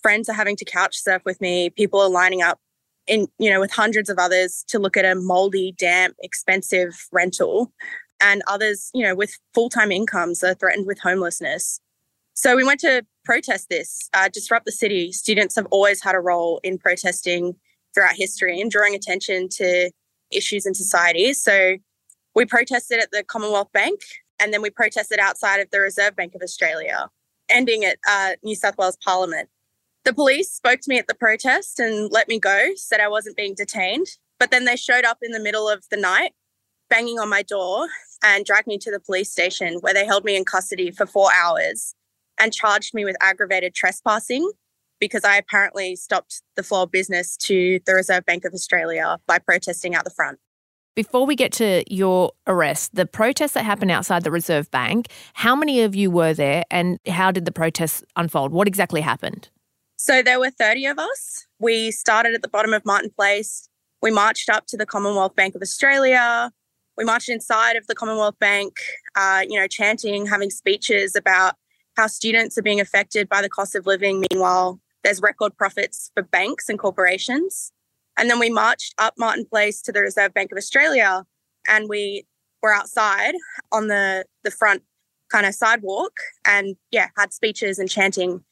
Friends 0.00 0.28
are 0.28 0.34
having 0.34 0.56
to 0.56 0.64
couch 0.64 0.98
surf 0.98 1.22
with 1.24 1.40
me. 1.40 1.70
People 1.70 2.00
are 2.00 2.08
lining 2.08 2.42
up 2.42 2.58
in 3.06 3.26
you 3.38 3.50
know 3.50 3.60
with 3.60 3.72
hundreds 3.72 4.08
of 4.08 4.18
others 4.18 4.64
to 4.68 4.78
look 4.78 4.96
at 4.96 5.04
a 5.04 5.14
moldy 5.14 5.72
damp 5.78 6.16
expensive 6.20 7.08
rental. 7.12 7.72
And 8.20 8.42
others 8.46 8.90
you 8.94 9.04
know 9.04 9.14
with 9.14 9.36
full-time 9.54 9.92
incomes 9.92 10.42
are 10.44 10.54
threatened 10.54 10.86
with 10.86 11.00
homelessness. 11.00 11.80
So 12.34 12.56
we 12.56 12.64
went 12.64 12.80
to 12.80 13.04
protest 13.24 13.68
this 13.68 14.08
uh, 14.14 14.28
disrupt 14.32 14.66
the 14.66 14.72
city. 14.72 15.12
Students 15.12 15.54
have 15.56 15.66
always 15.70 16.02
had 16.02 16.14
a 16.14 16.20
role 16.20 16.60
in 16.62 16.78
protesting 16.78 17.54
throughout 17.94 18.14
history 18.14 18.60
and 18.60 18.70
drawing 18.70 18.94
attention 18.94 19.48
to 19.50 19.90
issues 20.30 20.64
in 20.64 20.74
society. 20.74 21.34
So 21.34 21.76
we 22.34 22.46
protested 22.46 23.00
at 23.00 23.10
the 23.10 23.22
commonwealth 23.22 23.70
bank 23.72 24.00
and 24.42 24.52
then 24.52 24.62
we 24.62 24.70
protested 24.70 25.18
outside 25.18 25.60
of 25.60 25.70
the 25.70 25.80
reserve 25.80 26.16
bank 26.16 26.34
of 26.34 26.42
australia 26.42 27.08
ending 27.48 27.84
at 27.84 27.98
uh, 28.08 28.30
new 28.42 28.54
south 28.54 28.76
wales 28.78 28.98
parliament 29.04 29.48
the 30.04 30.12
police 30.12 30.50
spoke 30.50 30.80
to 30.80 30.88
me 30.88 30.98
at 30.98 31.06
the 31.06 31.14
protest 31.14 31.78
and 31.78 32.10
let 32.10 32.28
me 32.28 32.38
go, 32.38 32.70
said 32.76 33.00
I 33.00 33.08
wasn't 33.08 33.36
being 33.36 33.54
detained. 33.54 34.06
But 34.38 34.50
then 34.50 34.64
they 34.64 34.76
showed 34.76 35.04
up 35.04 35.18
in 35.22 35.32
the 35.32 35.40
middle 35.40 35.68
of 35.68 35.84
the 35.90 35.96
night, 35.96 36.32
banging 36.90 37.18
on 37.18 37.28
my 37.28 37.42
door, 37.42 37.86
and 38.24 38.44
dragged 38.44 38.66
me 38.66 38.78
to 38.78 38.90
the 38.90 39.00
police 39.00 39.30
station 39.30 39.74
where 39.80 39.94
they 39.94 40.04
held 40.06 40.24
me 40.24 40.36
in 40.36 40.44
custody 40.44 40.90
for 40.90 41.06
four 41.06 41.30
hours 41.32 41.94
and 42.38 42.52
charged 42.52 42.94
me 42.94 43.04
with 43.04 43.16
aggravated 43.20 43.74
trespassing 43.74 44.50
because 44.98 45.24
I 45.24 45.36
apparently 45.36 45.96
stopped 45.96 46.42
the 46.56 46.62
flow 46.62 46.84
of 46.84 46.92
business 46.92 47.36
to 47.38 47.80
the 47.86 47.94
Reserve 47.94 48.24
Bank 48.24 48.44
of 48.44 48.52
Australia 48.52 49.18
by 49.26 49.38
protesting 49.38 49.94
out 49.94 50.04
the 50.04 50.10
front. 50.10 50.38
Before 50.94 51.24
we 51.24 51.36
get 51.36 51.52
to 51.54 51.82
your 51.92 52.32
arrest, 52.46 52.94
the 52.94 53.06
protest 53.06 53.54
that 53.54 53.64
happened 53.64 53.90
outside 53.90 54.24
the 54.24 54.30
Reserve 54.30 54.70
Bank, 54.70 55.08
how 55.34 55.56
many 55.56 55.82
of 55.82 55.94
you 55.94 56.10
were 56.10 56.34
there 56.34 56.64
and 56.70 56.98
how 57.08 57.30
did 57.30 57.46
the 57.46 57.52
protest 57.52 58.04
unfold? 58.14 58.52
What 58.52 58.68
exactly 58.68 59.00
happened? 59.00 59.48
So 60.02 60.20
there 60.20 60.40
were 60.40 60.50
30 60.50 60.86
of 60.86 60.98
us. 60.98 61.46
We 61.60 61.92
started 61.92 62.34
at 62.34 62.42
the 62.42 62.48
bottom 62.48 62.74
of 62.74 62.84
Martin 62.84 63.12
Place. 63.16 63.68
We 64.02 64.10
marched 64.10 64.48
up 64.48 64.66
to 64.66 64.76
the 64.76 64.84
Commonwealth 64.84 65.36
Bank 65.36 65.54
of 65.54 65.62
Australia. 65.62 66.50
We 66.98 67.04
marched 67.04 67.28
inside 67.28 67.76
of 67.76 67.86
the 67.86 67.94
Commonwealth 67.94 68.36
Bank, 68.40 68.72
uh, 69.14 69.44
you 69.48 69.56
know, 69.56 69.68
chanting, 69.68 70.26
having 70.26 70.50
speeches 70.50 71.14
about 71.14 71.54
how 71.96 72.08
students 72.08 72.58
are 72.58 72.62
being 72.62 72.80
affected 72.80 73.28
by 73.28 73.42
the 73.42 73.48
cost 73.48 73.76
of 73.76 73.86
living. 73.86 74.24
Meanwhile, 74.32 74.80
there's 75.04 75.22
record 75.22 75.56
profits 75.56 76.10
for 76.14 76.24
banks 76.24 76.68
and 76.68 76.80
corporations. 76.80 77.70
And 78.18 78.28
then 78.28 78.40
we 78.40 78.50
marched 78.50 78.96
up 78.98 79.14
Martin 79.16 79.44
Place 79.44 79.80
to 79.82 79.92
the 79.92 80.00
Reserve 80.00 80.34
Bank 80.34 80.50
of 80.50 80.58
Australia 80.58 81.22
and 81.68 81.88
we 81.88 82.26
were 82.60 82.74
outside 82.74 83.34
on 83.70 83.86
the, 83.86 84.24
the 84.42 84.50
front 84.50 84.82
kind 85.30 85.46
of 85.46 85.54
sidewalk 85.54 86.12
and 86.44 86.74
yeah, 86.90 87.06
had 87.16 87.32
speeches 87.32 87.78
and 87.78 87.88
chanting. 87.88 88.42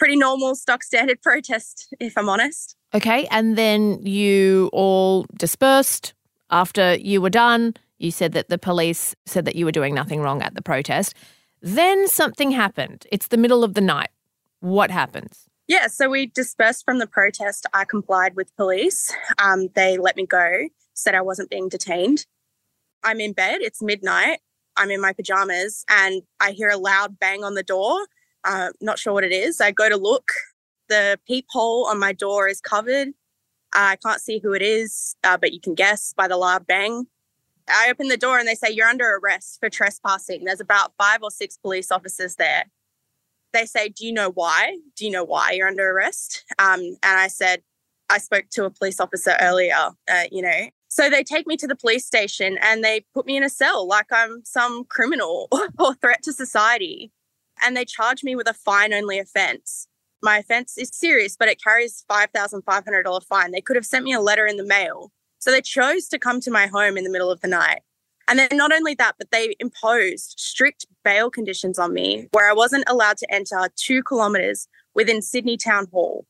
Pretty 0.00 0.16
normal, 0.16 0.56
stock 0.56 0.82
standard 0.82 1.22
protest, 1.22 1.94
if 2.00 2.18
I'm 2.18 2.28
honest. 2.28 2.74
Okay. 2.92 3.28
And 3.30 3.56
then 3.56 4.04
you 4.04 4.68
all 4.72 5.26
dispersed 5.36 6.14
after 6.50 6.96
you 6.96 7.22
were 7.22 7.30
done. 7.30 7.74
You 7.98 8.10
said 8.10 8.32
that 8.32 8.48
the 8.48 8.58
police 8.58 9.14
said 9.26 9.44
that 9.44 9.54
you 9.54 9.64
were 9.64 9.72
doing 9.72 9.94
nothing 9.94 10.20
wrong 10.20 10.42
at 10.42 10.54
the 10.54 10.62
protest. 10.62 11.14
Then 11.62 12.08
something 12.08 12.50
happened. 12.50 13.06
It's 13.12 13.28
the 13.28 13.36
middle 13.36 13.62
of 13.62 13.74
the 13.74 13.82
night. 13.82 14.08
What 14.60 14.90
happens? 14.90 15.46
Yeah, 15.68 15.86
so 15.86 16.08
we 16.08 16.26
dispersed 16.26 16.84
from 16.84 16.98
the 16.98 17.06
protest. 17.06 17.66
I 17.72 17.84
complied 17.84 18.34
with 18.34 18.56
police. 18.56 19.14
Um, 19.38 19.68
they 19.74 19.98
let 19.98 20.16
me 20.16 20.26
go, 20.26 20.68
said 20.94 21.14
I 21.14 21.20
wasn't 21.20 21.50
being 21.50 21.68
detained. 21.68 22.26
I'm 23.04 23.20
in 23.20 23.34
bed, 23.34 23.60
it's 23.60 23.80
midnight. 23.80 24.40
I'm 24.76 24.90
in 24.90 25.00
my 25.00 25.12
pajamas 25.12 25.84
and 25.88 26.22
I 26.40 26.52
hear 26.52 26.70
a 26.70 26.76
loud 26.76 27.18
bang 27.20 27.44
on 27.44 27.54
the 27.54 27.62
door. 27.62 28.06
Uh, 28.44 28.70
not 28.80 28.98
sure 28.98 29.12
what 29.12 29.24
it 29.24 29.32
is. 29.32 29.60
I 29.60 29.70
go 29.70 29.88
to 29.88 29.96
look. 29.96 30.30
The 30.88 31.18
peephole 31.26 31.86
on 31.86 31.98
my 31.98 32.12
door 32.12 32.48
is 32.48 32.60
covered. 32.60 33.08
I 33.72 33.96
can't 33.96 34.20
see 34.20 34.38
who 34.38 34.52
it 34.52 34.62
is, 34.62 35.14
uh, 35.22 35.36
but 35.36 35.52
you 35.52 35.60
can 35.60 35.74
guess 35.74 36.12
by 36.12 36.26
the 36.26 36.36
loud 36.36 36.66
bang. 36.66 37.06
I 37.68 37.88
open 37.90 38.08
the 38.08 38.16
door 38.16 38.38
and 38.38 38.48
they 38.48 38.54
say, 38.54 38.70
You're 38.70 38.88
under 38.88 39.20
arrest 39.22 39.58
for 39.60 39.68
trespassing. 39.68 40.44
There's 40.44 40.60
about 40.60 40.92
five 40.98 41.22
or 41.22 41.30
six 41.30 41.56
police 41.56 41.90
officers 41.90 42.36
there. 42.36 42.64
They 43.52 43.66
say, 43.66 43.88
Do 43.88 44.06
you 44.06 44.12
know 44.12 44.30
why? 44.30 44.78
Do 44.96 45.04
you 45.04 45.10
know 45.10 45.24
why 45.24 45.52
you're 45.52 45.68
under 45.68 45.90
arrest? 45.90 46.44
Um, 46.58 46.80
and 46.80 47.18
I 47.18 47.28
said, 47.28 47.62
I 48.08 48.18
spoke 48.18 48.46
to 48.52 48.64
a 48.64 48.70
police 48.70 48.98
officer 48.98 49.36
earlier, 49.40 49.90
uh, 50.10 50.24
you 50.32 50.42
know. 50.42 50.68
So 50.88 51.08
they 51.08 51.22
take 51.22 51.46
me 51.46 51.56
to 51.58 51.68
the 51.68 51.76
police 51.76 52.04
station 52.04 52.58
and 52.60 52.82
they 52.82 53.04
put 53.14 53.24
me 53.24 53.36
in 53.36 53.44
a 53.44 53.48
cell 53.48 53.86
like 53.86 54.06
I'm 54.10 54.42
some 54.44 54.84
criminal 54.84 55.46
or 55.78 55.94
threat 55.94 56.24
to 56.24 56.32
society. 56.32 57.12
And 57.62 57.76
they 57.76 57.84
charge 57.84 58.22
me 58.22 58.36
with 58.36 58.48
a 58.48 58.54
fine 58.54 58.92
only 58.92 59.18
offense. 59.18 59.86
My 60.22 60.38
offense 60.38 60.76
is 60.76 60.90
serious, 60.92 61.36
but 61.36 61.48
it 61.48 61.62
carries 61.62 62.04
$5,500 62.10 63.24
fine. 63.24 63.52
They 63.52 63.60
could 63.60 63.76
have 63.76 63.86
sent 63.86 64.04
me 64.04 64.12
a 64.12 64.20
letter 64.20 64.46
in 64.46 64.56
the 64.56 64.66
mail 64.66 65.12
so 65.40 65.50
they 65.50 65.62
chose 65.62 66.06
to 66.08 66.18
come 66.18 66.40
to 66.40 66.50
my 66.50 66.66
home 66.66 66.96
in 66.96 67.04
the 67.04 67.10
middle 67.10 67.30
of 67.30 67.40
the 67.40 67.48
night. 67.48 67.80
And 68.28 68.38
then 68.38 68.48
not 68.52 68.72
only 68.72 68.94
that, 68.94 69.16
but 69.18 69.30
they 69.32 69.56
imposed 69.58 70.34
strict 70.38 70.86
bail 71.02 71.30
conditions 71.30 71.78
on 71.78 71.92
me 71.92 72.28
where 72.32 72.48
I 72.48 72.52
wasn't 72.52 72.84
allowed 72.86 73.16
to 73.18 73.34
enter 73.34 73.68
two 73.74 74.02
kilometres 74.04 74.68
within 74.94 75.22
Sydney 75.22 75.56
Town 75.56 75.88
Hall. 75.90 76.26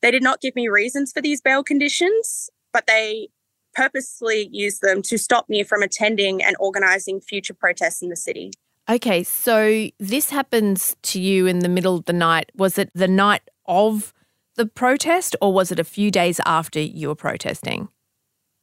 They 0.00 0.10
did 0.10 0.22
not 0.22 0.40
give 0.40 0.54
me 0.54 0.68
reasons 0.68 1.12
for 1.12 1.20
these 1.20 1.42
bail 1.42 1.62
conditions, 1.62 2.48
but 2.72 2.86
they 2.86 3.28
purposely 3.74 4.48
used 4.52 4.80
them 4.80 5.02
to 5.02 5.18
stop 5.18 5.48
me 5.48 5.64
from 5.64 5.82
attending 5.82 6.42
and 6.42 6.56
organising 6.60 7.20
future 7.20 7.54
protests 7.54 8.00
in 8.00 8.08
the 8.08 8.16
city. 8.16 8.52
Okay, 8.88 9.22
so 9.22 9.88
this 9.98 10.28
happens 10.28 10.94
to 11.02 11.20
you 11.20 11.46
in 11.46 11.60
the 11.60 11.68
middle 11.68 11.96
of 11.96 12.04
the 12.04 12.12
night. 12.12 12.52
Was 12.54 12.76
it 12.76 12.90
the 12.94 13.08
night 13.08 13.42
of 13.66 14.12
the 14.56 14.66
protest 14.66 15.34
or 15.40 15.52
was 15.52 15.72
it 15.72 15.78
a 15.78 15.84
few 15.84 16.10
days 16.10 16.38
after 16.44 16.80
you 16.80 17.08
were 17.08 17.14
protesting? 17.14 17.88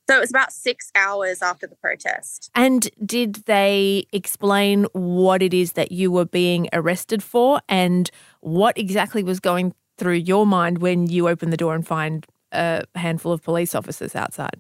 So 0.08 0.18
it 0.18 0.20
was 0.20 0.30
about 0.30 0.52
six 0.52 0.92
hours 0.94 1.42
after 1.42 1.66
the 1.66 1.76
protest. 1.76 2.52
And 2.54 2.90
did 3.04 3.36
they 3.46 4.06
explain 4.12 4.86
what 4.94 5.42
it 5.42 5.54
is 5.54 5.74
that 5.74 5.92
you 5.92 6.12
were 6.12 6.26
being 6.26 6.68
arrested 6.74 7.24
for 7.24 7.62
and 7.68 8.12
what 8.42 8.78
exactly 8.78 9.24
was 9.24 9.40
going 9.40 9.74
through 9.98 10.16
your 10.16 10.46
mind 10.46 10.80
when 10.80 11.08
you 11.08 11.28
opened 11.30 11.54
the 11.54 11.58
door 11.58 11.74
and 11.74 11.86
find 11.88 12.28
a 12.52 12.84
handful 12.96 13.32
of 13.32 13.42
police 13.42 13.74
officers 13.74 14.16
outside? 14.16 14.60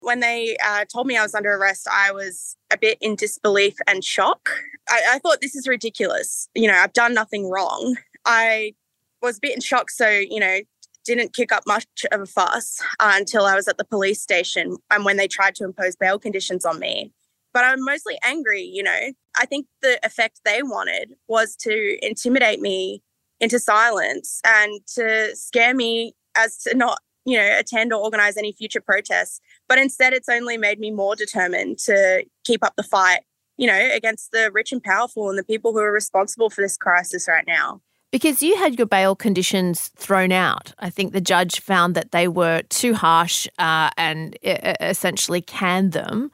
When 0.00 0.20
they 0.20 0.56
uh, 0.64 0.84
told 0.92 1.06
me 1.06 1.16
I 1.16 1.22
was 1.22 1.34
under 1.34 1.54
arrest, 1.54 1.86
I 1.90 2.10
was 2.12 2.56
a 2.72 2.78
bit 2.78 2.98
in 3.00 3.16
disbelief 3.16 3.76
and 3.86 4.02
shock. 4.02 4.50
I, 4.88 5.02
I 5.12 5.18
thought 5.18 5.40
this 5.40 5.54
is 5.54 5.68
ridiculous. 5.68 6.48
You 6.54 6.68
know, 6.68 6.76
I've 6.76 6.92
done 6.92 7.14
nothing 7.14 7.50
wrong. 7.50 7.96
I 8.24 8.74
was 9.22 9.36
a 9.36 9.40
bit 9.40 9.54
in 9.54 9.60
shock. 9.60 9.90
So, 9.90 10.08
you 10.08 10.40
know, 10.40 10.60
didn't 11.04 11.34
kick 11.34 11.52
up 11.52 11.64
much 11.66 11.86
of 12.12 12.20
a 12.20 12.26
fuss 12.26 12.80
uh, 12.98 13.12
until 13.14 13.44
I 13.44 13.54
was 13.54 13.68
at 13.68 13.78
the 13.78 13.84
police 13.84 14.20
station 14.20 14.76
and 14.90 15.04
when 15.04 15.16
they 15.16 15.28
tried 15.28 15.54
to 15.56 15.64
impose 15.64 15.96
bail 15.96 16.18
conditions 16.18 16.64
on 16.64 16.78
me. 16.78 17.12
But 17.52 17.64
I'm 17.64 17.84
mostly 17.84 18.18
angry, 18.22 18.62
you 18.62 18.82
know. 18.82 19.12
I 19.38 19.46
think 19.46 19.66
the 19.82 19.98
effect 20.04 20.40
they 20.44 20.62
wanted 20.62 21.14
was 21.26 21.56
to 21.56 21.98
intimidate 22.00 22.60
me 22.60 23.02
into 23.40 23.58
silence 23.58 24.40
and 24.44 24.80
to 24.94 25.34
scare 25.34 25.74
me 25.74 26.14
as 26.36 26.58
to 26.58 26.76
not, 26.76 27.00
you 27.24 27.36
know, 27.36 27.58
attend 27.58 27.92
or 27.92 28.02
organize 28.02 28.36
any 28.36 28.52
future 28.52 28.80
protests. 28.80 29.40
But 29.68 29.78
instead, 29.78 30.12
it's 30.12 30.28
only 30.28 30.56
made 30.56 30.78
me 30.78 30.90
more 30.90 31.16
determined 31.16 31.78
to 31.80 32.24
keep 32.44 32.64
up 32.64 32.76
the 32.76 32.82
fight, 32.82 33.20
you 33.56 33.66
know, 33.66 33.90
against 33.92 34.32
the 34.32 34.50
rich 34.52 34.72
and 34.72 34.82
powerful 34.82 35.28
and 35.28 35.38
the 35.38 35.44
people 35.44 35.72
who 35.72 35.78
are 35.78 35.92
responsible 35.92 36.50
for 36.50 36.62
this 36.62 36.76
crisis 36.76 37.28
right 37.28 37.44
now. 37.46 37.80
Because 38.10 38.42
you 38.42 38.56
had 38.56 38.76
your 38.76 38.88
bail 38.88 39.14
conditions 39.14 39.88
thrown 39.96 40.32
out. 40.32 40.74
I 40.80 40.90
think 40.90 41.12
the 41.12 41.20
judge 41.20 41.60
found 41.60 41.94
that 41.94 42.10
they 42.10 42.26
were 42.26 42.62
too 42.62 42.94
harsh 42.94 43.46
uh, 43.58 43.90
and 43.96 44.36
essentially 44.42 45.40
canned 45.40 45.92
them. 45.92 46.32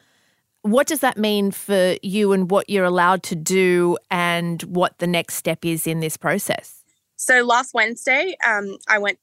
What 0.63 0.87
does 0.87 1.01
that 1.01 1.19
mean 1.19 1.51
for 1.51 1.97
you 2.03 2.33
and 2.33 2.51
what 2.51 2.71
you're 2.71 2.87
allowed 2.87 3.23
to 3.25 3.37
do 3.37 3.99
and 4.11 4.63
what 4.63 4.99
the 4.99 5.07
next 5.07 5.35
step 5.35 5.65
is 5.65 5.87
in 5.87 6.01
this 6.01 6.17
process? 6.17 6.83
So 7.17 7.45
last 7.45 7.75
Wednesday, 7.75 8.37
um, 8.45 8.79
I 8.89 8.99
went 8.99 9.19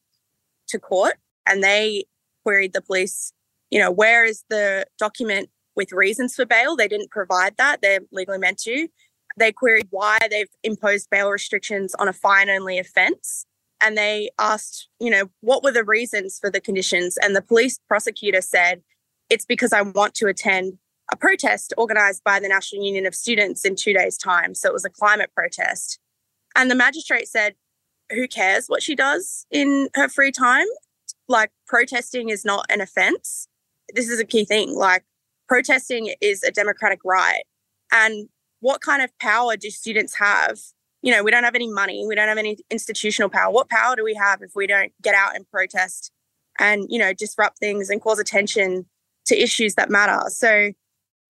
to 0.68 0.80
court 0.80 1.16
and 1.48 1.64
they 1.64 2.06
queried 2.44 2.74
the 2.74 2.82
police, 2.82 3.34
you 3.70 3.80
know, 3.80 3.92
where 3.92 4.26
is 4.26 4.44
the 4.50 4.86
document 4.98 5.50
with 5.76 5.92
reasons 5.92 6.36
for 6.36 6.46
bail? 6.46 6.76
They 6.76 6.88
didn't 6.88 7.12
provide 7.12 7.58
that. 7.58 7.82
They're 7.82 8.02
legally 8.12 8.38
meant 8.38 8.60
to. 8.60 8.88
They 9.38 9.52
queried 9.52 9.88
why 9.90 10.20
they've 10.30 10.50
imposed 10.64 11.10
bail 11.10 11.30
restrictions 11.30 11.96
on 11.96 12.08
a 12.08 12.14
fine 12.14 12.50
only 12.50 12.78
offence. 12.78 13.46
And 13.82 13.98
they 13.98 14.30
asked, 14.40 14.88
you 15.00 15.10
know, 15.10 15.30
what 15.42 15.64
were 15.64 15.72
the 15.72 15.84
reasons 15.84 16.38
for 16.40 16.50
the 16.50 16.62
conditions? 16.62 17.18
And 17.22 17.36
the 17.36 17.42
police 17.42 17.80
prosecutor 17.88 18.42
said, 18.42 18.82
it's 19.30 19.46
because 19.46 19.74
I 19.74 19.82
want 19.82 20.14
to 20.16 20.28
attend 20.28 20.78
a 21.12 21.18
protest 21.18 21.74
organised 21.78 22.24
by 22.24 22.40
the 22.40 22.48
National 22.48 22.86
Union 22.86 23.06
of 23.06 23.16
Students 23.16 23.66
in 23.66 23.76
two 23.76 23.94
days' 23.94 24.18
time. 24.18 24.56
So 24.56 24.70
it 24.70 24.74
was 24.74 24.86
a 24.86 24.90
climate 24.90 25.32
protest. 25.36 26.00
And 26.56 26.70
the 26.70 26.76
magistrate 26.76 27.28
said, 27.28 27.56
who 28.12 28.28
cares 28.28 28.68
what 28.68 28.84
she 28.84 28.96
does 28.96 29.46
in 29.52 29.90
her 29.96 30.08
free 30.08 30.32
time? 30.32 30.68
Like, 31.28 31.52
protesting 31.68 32.30
is 32.30 32.44
not 32.44 32.66
an 32.70 32.82
offence. 32.82 33.48
This 33.94 34.10
is 34.10 34.20
a 34.20 34.26
key 34.26 34.46
thing. 34.46 34.76
Like, 34.76 35.04
protesting 35.48 36.14
is 36.22 36.44
a 36.44 36.52
democratic 36.52 37.00
right. 37.04 37.44
And 37.92 38.28
what 38.60 38.82
kind 38.82 39.02
of 39.02 39.18
power 39.20 39.56
do 39.58 39.70
students 39.70 40.16
have? 40.18 40.60
You 41.02 41.12
know, 41.12 41.22
we 41.22 41.32
don't 41.32 41.44
have 41.44 41.56
any 41.56 41.70
money, 41.70 42.06
we 42.08 42.16
don't 42.16 42.30
have 42.30 42.38
any 42.38 42.58
institutional 42.72 43.30
power. 43.30 43.52
What 43.52 43.70
power 43.70 43.96
do 43.96 44.04
we 44.04 44.14
have 44.14 44.42
if 44.42 44.52
we 44.56 44.68
don't 44.68 44.94
get 45.02 45.14
out 45.16 45.36
and 45.36 45.50
protest 45.52 46.12
and, 46.60 46.86
you 46.90 46.98
know, 46.98 47.14
disrupt 47.14 47.60
things 47.60 47.90
and 47.90 48.02
cause 48.02 48.20
attention 48.20 48.86
to 49.26 49.38
issues 49.38 49.76
that 49.76 49.90
matter? 49.90 50.30
So 50.30 50.72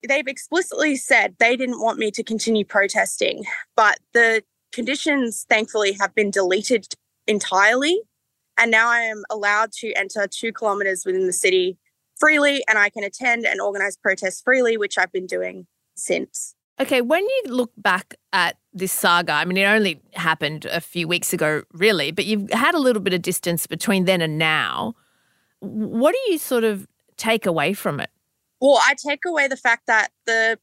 they've 0.06 0.28
explicitly 0.28 0.96
said 0.96 1.34
they 1.38 1.56
didn't 1.56 1.80
want 1.80 1.98
me 1.98 2.10
to 2.12 2.22
continue 2.22 2.64
protesting, 2.64 3.44
but 3.74 3.98
the 4.12 4.44
conditions 4.72 5.44
thankfully 5.48 5.96
have 6.00 6.14
been 6.14 6.30
deleted 6.30 6.86
entirely. 7.26 8.00
And 8.58 8.70
now 8.70 8.88
I 8.88 9.00
am 9.00 9.24
allowed 9.30 9.72
to 9.80 9.92
enter 9.92 10.26
two 10.26 10.52
kilometres 10.52 11.04
within 11.04 11.26
the 11.26 11.32
city 11.32 11.78
freely 12.16 12.64
and 12.68 12.78
I 12.78 12.90
can 12.90 13.04
attend 13.04 13.44
and 13.44 13.60
organise 13.60 13.96
protests 13.96 14.40
freely, 14.40 14.76
which 14.76 14.98
I've 14.98 15.12
been 15.12 15.26
doing 15.26 15.66
since. 15.96 16.54
Okay, 16.80 17.00
when 17.00 17.22
you 17.22 17.42
look 17.46 17.70
back 17.76 18.16
at 18.32 18.56
this 18.72 18.90
saga, 18.92 19.32
I 19.32 19.44
mean, 19.44 19.56
it 19.56 19.64
only 19.64 20.00
happened 20.14 20.64
a 20.64 20.80
few 20.80 21.06
weeks 21.06 21.32
ago, 21.32 21.62
really, 21.72 22.10
but 22.10 22.24
you've 22.24 22.50
had 22.50 22.74
a 22.74 22.80
little 22.80 23.02
bit 23.02 23.14
of 23.14 23.22
distance 23.22 23.66
between 23.66 24.06
then 24.06 24.20
and 24.20 24.38
now. 24.38 24.94
What 25.60 26.14
do 26.14 26.32
you 26.32 26.38
sort 26.38 26.64
of 26.64 26.88
take 27.16 27.46
away 27.46 27.74
from 27.74 28.00
it? 28.00 28.10
Well, 28.60 28.80
I 28.82 28.94
take 28.94 29.20
away 29.24 29.46
the 29.46 29.56
fact 29.56 29.86
that 29.86 30.10
the 30.26 30.58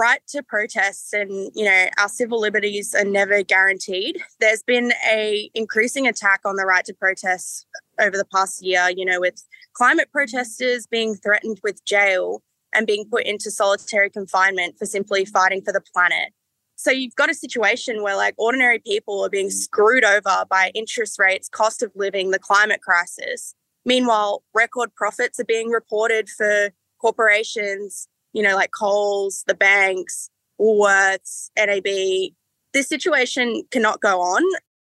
right 0.00 0.20
to 0.26 0.42
protest 0.42 1.12
and 1.12 1.50
you 1.54 1.64
know 1.64 1.86
our 1.98 2.08
civil 2.08 2.40
liberties 2.40 2.94
are 2.94 3.04
never 3.04 3.42
guaranteed 3.42 4.16
there's 4.40 4.62
been 4.62 4.92
a 5.12 5.50
increasing 5.54 6.06
attack 6.06 6.40
on 6.46 6.56
the 6.56 6.64
right 6.64 6.86
to 6.86 6.94
protest 6.94 7.66
over 8.00 8.16
the 8.16 8.24
past 8.34 8.62
year 8.62 8.88
you 8.96 9.04
know 9.04 9.20
with 9.20 9.44
climate 9.74 10.08
protesters 10.10 10.86
being 10.86 11.14
threatened 11.14 11.60
with 11.62 11.84
jail 11.84 12.42
and 12.74 12.86
being 12.86 13.04
put 13.10 13.24
into 13.24 13.50
solitary 13.50 14.10
confinement 14.10 14.76
for 14.78 14.86
simply 14.86 15.24
fighting 15.24 15.62
for 15.62 15.72
the 15.72 15.82
planet. 15.92 16.32
So 16.76 16.90
you've 16.90 17.14
got 17.14 17.30
a 17.30 17.34
situation 17.34 18.02
where 18.02 18.16
like 18.16 18.34
ordinary 18.38 18.78
people 18.78 19.22
are 19.24 19.30
being 19.30 19.50
screwed 19.50 20.04
over 20.04 20.44
by 20.48 20.70
interest 20.74 21.18
rates, 21.18 21.48
cost 21.48 21.82
of 21.82 21.92
living, 21.94 22.30
the 22.30 22.38
climate 22.38 22.80
crisis. 22.80 23.54
Meanwhile, 23.84 24.42
record 24.54 24.94
profits 24.94 25.38
are 25.40 25.44
being 25.44 25.68
reported 25.68 26.28
for 26.28 26.70
corporations, 27.00 28.08
you 28.32 28.42
know, 28.42 28.54
like 28.54 28.70
Coles, 28.78 29.44
the 29.46 29.54
banks, 29.54 30.30
Woolworths, 30.60 31.50
NAB, 31.56 32.32
this 32.72 32.88
situation 32.88 33.62
cannot 33.70 34.00
go 34.00 34.20
on. 34.20 34.42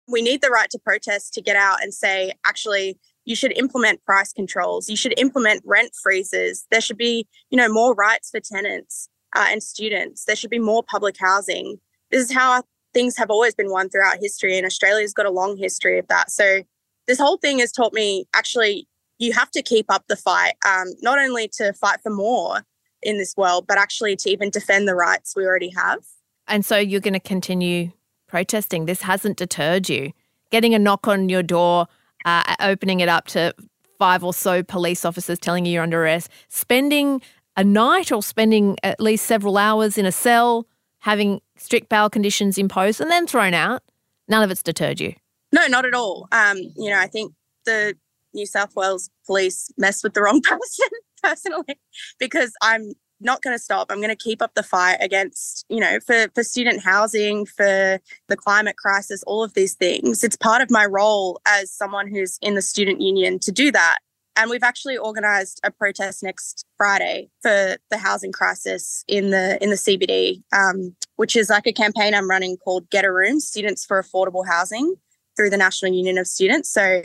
We 0.07 0.21
need 0.21 0.41
the 0.41 0.50
right 0.50 0.69
to 0.69 0.79
protest 0.79 1.33
to 1.33 1.41
get 1.41 1.55
out 1.55 1.81
and 1.81 1.93
say, 1.93 2.33
actually, 2.45 2.97
you 3.25 3.35
should 3.35 3.57
implement 3.57 4.03
price 4.05 4.33
controls. 4.33 4.89
You 4.89 4.97
should 4.97 5.17
implement 5.17 5.63
rent 5.65 5.91
freezes. 6.01 6.65
There 6.71 6.81
should 6.81 6.97
be, 6.97 7.27
you 7.50 7.57
know, 7.57 7.71
more 7.71 7.93
rights 7.93 8.29
for 8.29 8.39
tenants 8.39 9.07
uh, 9.35 9.47
and 9.50 9.63
students. 9.63 10.25
There 10.25 10.35
should 10.35 10.50
be 10.50 10.59
more 10.59 10.83
public 10.83 11.15
housing. 11.17 11.77
This 12.12 12.29
is 12.29 12.33
how 12.33 12.63
things 12.93 13.17
have 13.17 13.29
always 13.29 13.55
been 13.55 13.71
won 13.71 13.89
throughout 13.89 14.17
history, 14.21 14.57
and 14.57 14.65
Australia's 14.65 15.13
got 15.13 15.25
a 15.25 15.31
long 15.31 15.57
history 15.57 15.97
of 15.97 16.07
that. 16.09 16.31
So 16.31 16.63
this 17.07 17.19
whole 17.19 17.38
thing 17.38 17.59
has 17.59 17.71
taught 17.71 17.93
me 17.93 18.25
actually 18.33 18.88
you 19.19 19.33
have 19.33 19.51
to 19.51 19.62
keep 19.62 19.85
up 19.89 20.03
the 20.07 20.15
fight, 20.15 20.53
um, 20.67 20.88
not 21.01 21.19
only 21.19 21.47
to 21.47 21.71
fight 21.73 22.00
for 22.01 22.09
more 22.09 22.62
in 23.03 23.17
this 23.17 23.36
world, 23.38 23.65
but 23.67 23.77
actually 23.77 24.15
to 24.17 24.29
even 24.29 24.50
defend 24.50 24.88
the 24.88 24.95
rights 24.95 25.36
we 25.36 25.45
already 25.45 25.69
have. 25.69 26.00
And 26.48 26.65
so 26.65 26.77
you're 26.77 27.01
going 27.01 27.13
to 27.13 27.19
continue 27.19 27.91
protesting. 28.27 28.86
This 28.86 29.01
hasn't 29.01 29.38
deterred 29.38 29.89
you. 29.89 30.12
Getting 30.51 30.74
a 30.74 30.79
knock 30.79 31.07
on 31.07 31.29
your 31.29 31.43
door, 31.43 31.88
uh, 32.25 32.55
opening 32.60 33.00
it 33.00 33.10
up 33.10 33.27
to 33.27 33.53
five 33.98 34.24
or 34.24 34.33
so 34.33 34.63
police 34.63 35.05
officers 35.05 35.39
telling 35.39 35.65
you 35.65 35.74
you're 35.74 35.83
under 35.83 36.03
arrest, 36.03 36.29
spending 36.50 37.22
a 37.55 37.63
night 37.63 38.12
or 38.12 38.24
spending 38.24 38.77
at 38.83 39.00
least 39.00 39.25
several 39.25 39.57
hours 39.57 39.98
in 39.98 40.05
a 40.05 40.12
cell, 40.12 40.67
having 41.00 41.41
strict 41.57 41.89
bail 41.89 42.10
conditions 42.10 42.57
imposed, 42.57 43.00
and 43.00 43.12
then 43.12 43.27
thrown 43.27 43.53
out. 43.53 43.83
None 44.27 44.43
of 44.43 44.51
it's 44.51 44.63
deterred 44.63 45.00
you. 45.00 45.13
No, 45.51 45.67
not 45.67 45.86
at 45.86 45.93
all. 45.93 46.27
Um, 46.31 46.57
you 46.57 46.89
know, 46.89 47.00
I 47.00 47.07
think 47.07 47.33
the 47.65 47.95
New 48.33 48.45
South 48.45 48.75
Wales 48.75 49.10
police 49.25 49.72
messed 49.77 50.03
with 50.03 50.13
the 50.13 50.22
wrong 50.22 50.41
person 50.43 50.88
personally 51.27 51.79
because 52.19 52.53
I'm 52.61 52.93
not 53.23 53.41
going 53.41 53.55
to 53.55 53.63
stop. 53.63 53.87
I'm 53.89 53.99
going 53.99 54.09
to 54.09 54.15
keep 54.15 54.41
up 54.41 54.53
the 54.53 54.63
fight 54.63 54.97
against, 54.99 55.65
you 55.69 55.79
know, 55.79 55.99
for, 55.99 56.27
for 56.35 56.43
student 56.43 56.83
housing, 56.83 57.45
for 57.45 57.99
the 58.27 58.37
climate 58.37 58.77
crisis, 58.77 59.23
all 59.23 59.43
of 59.43 59.53
these 59.53 59.73
things. 59.73 60.23
It's 60.23 60.35
part 60.35 60.61
of 60.61 60.69
my 60.69 60.85
role 60.85 61.39
as 61.47 61.71
someone 61.71 62.07
who's 62.07 62.37
in 62.41 62.55
the 62.55 62.61
student 62.61 63.01
union 63.01 63.39
to 63.39 63.51
do 63.51 63.71
that. 63.71 63.99
And 64.35 64.49
we've 64.49 64.63
actually 64.63 64.97
organised 64.97 65.59
a 65.63 65.71
protest 65.71 66.23
next 66.23 66.65
Friday 66.75 67.29
for 67.41 67.77
the 67.91 67.97
housing 67.97 68.31
crisis 68.31 69.03
in 69.07 69.29
the 69.29 69.63
in 69.63 69.69
the 69.69 69.75
CBD, 69.75 70.41
um, 70.51 70.95
which 71.17 71.35
is 71.35 71.51
like 71.51 71.67
a 71.67 71.71
campaign 71.71 72.15
I'm 72.15 72.27
running 72.27 72.57
called 72.57 72.89
Get 72.89 73.05
a 73.05 73.13
Room: 73.13 73.39
Students 73.39 73.85
for 73.85 74.01
Affordable 74.01 74.43
Housing 74.47 74.95
through 75.35 75.51
the 75.51 75.57
National 75.57 75.93
Union 75.93 76.17
of 76.17 76.25
Students. 76.25 76.67
So, 76.67 77.03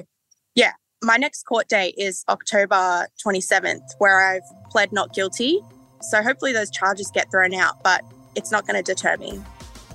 yeah, 0.54 0.72
my 1.02 1.16
next 1.16 1.44
court 1.44 1.68
date 1.68 1.94
is 1.96 2.24
October 2.28 3.06
27th, 3.24 3.94
where 3.98 4.20
I've 4.20 4.42
pled 4.70 4.92
not 4.92 5.14
guilty 5.14 5.62
so 6.00 6.22
hopefully 6.22 6.52
those 6.52 6.70
charges 6.70 7.10
get 7.10 7.30
thrown 7.30 7.54
out, 7.54 7.82
but 7.82 8.04
it's 8.34 8.50
not 8.50 8.66
going 8.66 8.82
to 8.82 8.82
deter 8.82 9.16
me. 9.16 9.40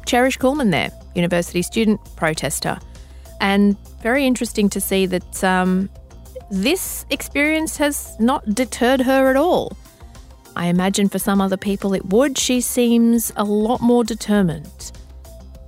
Cherish 0.05 0.38
Kuehlmann 0.38 0.72
there, 0.72 0.91
university 1.15 1.62
student, 1.62 2.00
protester. 2.15 2.79
And 3.39 3.77
very 4.01 4.25
interesting 4.25 4.69
to 4.69 4.81
see 4.81 5.05
that 5.05 5.43
um, 5.43 5.89
this 6.50 7.05
experience 7.10 7.77
has 7.77 8.15
not 8.19 8.45
deterred 8.53 9.01
her 9.01 9.29
at 9.29 9.36
all. 9.36 9.75
I 10.55 10.67
imagine 10.67 11.10
for 11.10 11.19
some 11.19 11.41
other 11.41 11.57
people 11.57 11.93
it 11.93 12.05
would. 12.07 12.38
She 12.38 12.62
seems 12.62 13.31
a 13.36 13.43
lot 13.43 13.81
more 13.81 14.03
determined. 14.03 14.91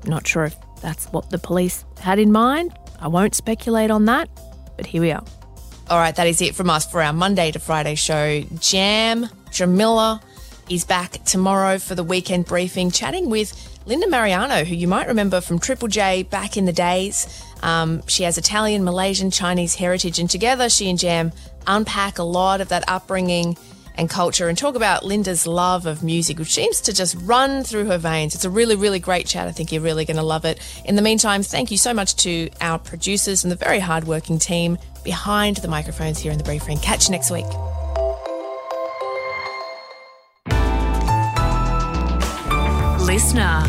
Not 0.06 0.28
sure 0.28 0.46
if 0.46 0.56
that's 0.82 1.08
what 1.08 1.30
the 1.32 1.40
police 1.40 1.86
had 2.00 2.20
in 2.20 2.32
mind. 2.32 2.78
I 3.00 3.08
won't 3.08 3.36
speculate 3.36 3.90
on 3.90 4.06
that, 4.06 4.30
but 4.78 4.86
here 4.86 5.02
we 5.02 5.12
are. 5.12 5.24
All 5.90 6.00
right, 6.00 6.16
that 6.16 6.28
is 6.28 6.42
it 6.42 6.56
from 6.56 6.70
us 6.70 6.90
for 6.90 7.02
our 7.02 7.14
Monday 7.14 7.52
to 7.52 7.60
Friday 7.60 7.96
show. 7.96 8.42
Jam 8.60 9.30
Jamila 9.52 10.22
is 10.70 10.84
back 10.84 11.24
tomorrow 11.26 11.78
for 11.78 11.94
the 11.94 12.04
weekend 12.04 12.46
briefing, 12.46 12.90
chatting 12.90 13.30
with 13.30 13.54
Linda 13.86 14.08
Marigliano, 14.08 14.66
who 14.66 14.74
you 14.74 14.88
might 14.88 15.08
remember 15.08 15.42
from 15.42 15.60
Triple 15.60 15.88
J 15.88 16.24
back 16.24 16.58
in 16.58 16.66
the 16.66 16.74
days. 16.74 17.44
Um, 17.62 18.02
she 18.08 18.24
has 18.24 18.38
Italian, 18.38 18.84
Malaysian, 18.84 19.30
Chinese 19.30 19.76
heritage, 19.76 20.18
and 20.18 20.30
together 20.30 20.70
she 20.70 20.90
and 20.90 20.98
Jam 20.98 21.32
unpack 21.68 22.18
a 22.18 22.24
lot 22.24 22.62
of 22.62 22.70
that 22.70 22.84
upbringing 22.88 23.58
and 23.98 24.10
culture 24.10 24.48
and 24.48 24.58
talk 24.58 24.76
about 24.76 25.04
Linda's 25.04 25.48
love 25.48 25.86
of 25.86 26.04
music, 26.04 26.40
which 26.40 26.54
seems 26.54 26.82
to 26.82 26.94
just 26.94 27.16
run 27.22 27.64
through 27.64 27.86
her 27.86 27.98
veins. 27.98 28.36
It's 28.36 28.46
a 28.46 28.50
really, 28.50 28.76
really 28.76 29.00
great 29.00 29.26
chat. 29.26 29.48
I 29.48 29.52
think 29.52 29.72
you're 29.72 29.82
really 29.82 30.06
going 30.06 30.18
to 30.18 30.24
love 30.24 30.46
it. 30.46 30.60
In 30.86 30.96
the 30.96 31.02
meantime, 31.02 31.44
thank 31.44 31.72
you 31.72 31.78
so 31.78 31.94
much 31.94 32.16
to 32.18 32.50
our 32.62 32.80
producers 32.80 33.44
and 33.44 33.52
the 33.52 33.56
very 33.56 33.80
hardworking 33.80 34.40
team 34.40 34.78
behind 35.04 35.58
the 35.58 35.68
microphones 35.68 36.20
here 36.20 36.32
in 36.32 36.38
the 36.38 36.44
briefing. 36.44 36.78
Catch 36.78 37.08
you 37.08 37.12
next 37.12 37.32
week. 37.32 37.46
listener. 43.16 43.64